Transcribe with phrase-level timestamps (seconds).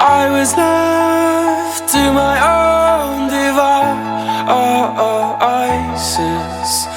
[0.00, 3.28] I was left to my own
[5.68, 6.88] devices.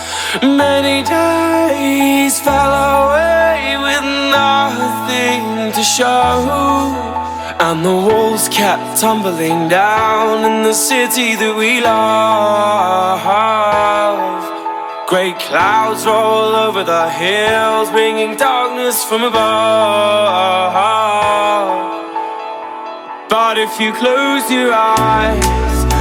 [0.41, 6.47] Many days fell away with nothing to show.
[7.59, 13.19] And the walls kept tumbling down in the city that we love.
[15.09, 20.73] Great clouds roll over the hills, bringing darkness from above.
[23.53, 25.37] But if you close your eyes,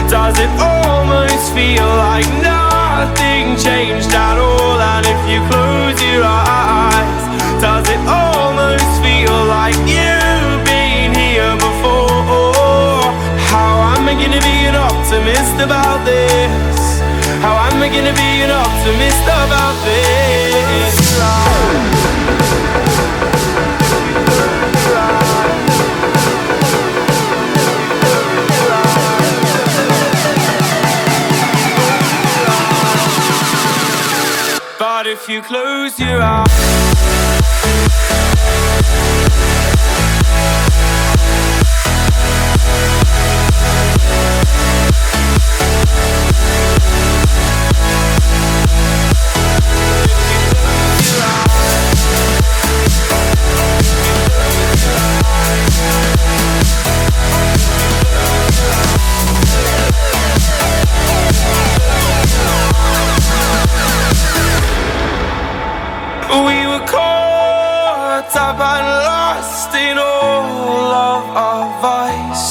[0.08, 4.80] does it almost feel like nothing changed at all?
[4.80, 7.22] And if you close your eyes,
[7.60, 13.04] does it almost feel like you've been here before?
[13.52, 17.04] How am I gonna be an optimist about this?
[17.44, 20.01] How am I gonna be an optimist about this?
[35.22, 36.91] If you close your eyes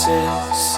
[0.01, 0.77] vices.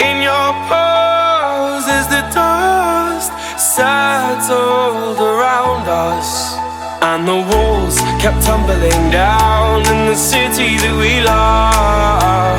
[0.00, 6.56] In your pose as the dust settled around us.
[7.00, 12.58] And the walls kept tumbling down in the city that we love.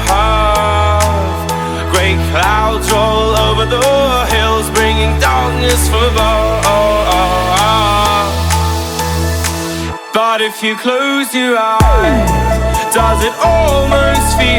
[1.91, 6.49] Great clouds roll over the hills, bringing darkness from above.
[10.13, 12.31] But if you close your eyes,
[12.93, 14.58] does it almost feel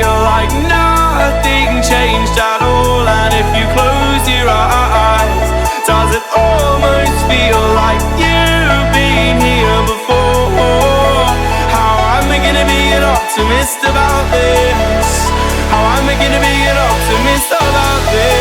[13.61, 15.29] optimist about this?
[15.69, 18.41] How am I gonna be an optimist about this?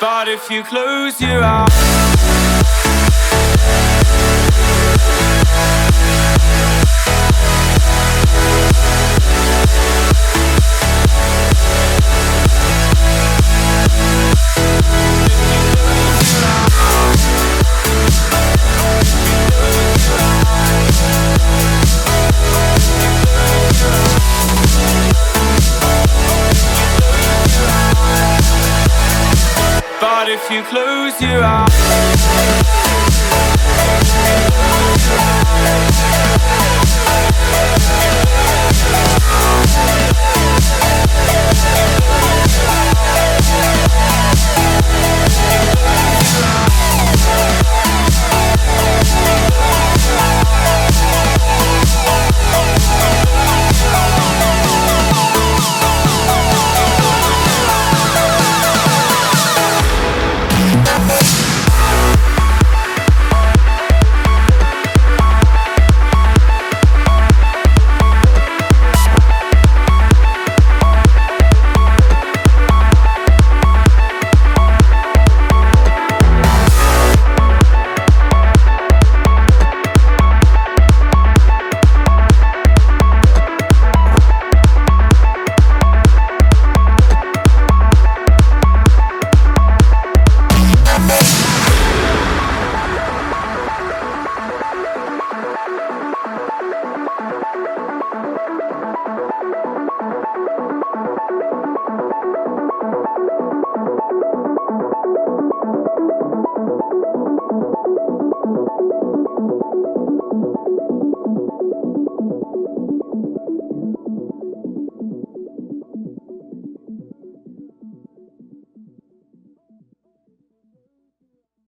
[0.00, 1.95] But if you close your eyes
[30.48, 31.66] if you close your eyes.